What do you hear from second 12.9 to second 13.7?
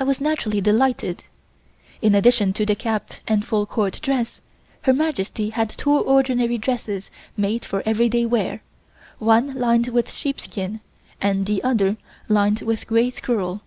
squirrel.